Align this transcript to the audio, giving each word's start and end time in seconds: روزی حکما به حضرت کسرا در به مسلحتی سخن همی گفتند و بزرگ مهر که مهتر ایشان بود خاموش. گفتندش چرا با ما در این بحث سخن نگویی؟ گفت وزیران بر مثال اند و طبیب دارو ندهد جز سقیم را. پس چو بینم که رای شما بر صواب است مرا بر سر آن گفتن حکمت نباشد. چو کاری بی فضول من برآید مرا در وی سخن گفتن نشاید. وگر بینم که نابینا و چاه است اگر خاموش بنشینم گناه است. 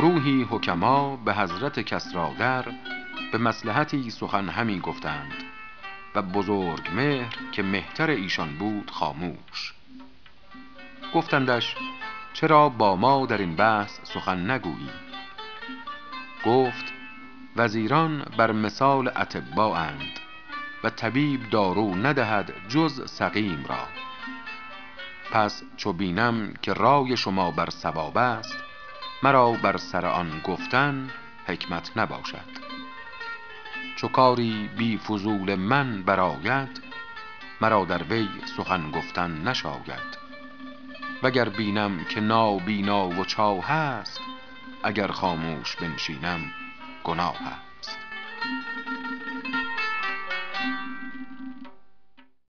روزی 0.00 0.46
حکما 0.50 1.16
به 1.16 1.34
حضرت 1.34 1.80
کسرا 1.80 2.34
در 2.38 2.64
به 3.32 3.38
مسلحتی 3.38 4.10
سخن 4.10 4.48
همی 4.48 4.80
گفتند 4.80 5.32
و 6.14 6.22
بزرگ 6.22 6.90
مهر 6.94 7.36
که 7.52 7.62
مهتر 7.62 8.10
ایشان 8.10 8.58
بود 8.58 8.90
خاموش. 8.90 9.74
گفتندش 11.14 11.76
چرا 12.32 12.68
با 12.68 12.96
ما 12.96 13.26
در 13.26 13.38
این 13.38 13.56
بحث 13.56 13.98
سخن 14.02 14.50
نگویی؟ 14.50 14.90
گفت 16.46 16.92
وزیران 17.56 18.26
بر 18.36 18.52
مثال 18.52 19.10
اند 19.58 20.20
و 20.84 20.90
طبیب 20.90 21.50
دارو 21.50 21.94
ندهد 21.94 22.52
جز 22.68 23.10
سقیم 23.10 23.64
را. 23.68 23.86
پس 25.32 25.62
چو 25.76 25.92
بینم 25.92 26.54
که 26.62 26.72
رای 26.72 27.16
شما 27.16 27.50
بر 27.50 27.70
صواب 27.70 28.18
است 28.18 28.71
مرا 29.24 29.52
بر 29.52 29.76
سر 29.76 30.06
آن 30.06 30.40
گفتن 30.44 31.10
حکمت 31.46 31.90
نباشد. 31.96 32.62
چو 33.96 34.08
کاری 34.08 34.70
بی 34.76 34.98
فضول 34.98 35.54
من 35.54 36.02
برآید 36.02 36.82
مرا 37.60 37.84
در 37.84 38.02
وی 38.02 38.28
سخن 38.56 38.90
گفتن 38.90 39.48
نشاید. 39.48 40.18
وگر 41.22 41.48
بینم 41.48 42.04
که 42.04 42.20
نابینا 42.20 43.08
و 43.08 43.24
چاه 43.24 43.70
است 43.70 44.20
اگر 44.82 45.08
خاموش 45.08 45.76
بنشینم 45.76 46.40
گناه 47.04 47.36
است. 47.78 47.98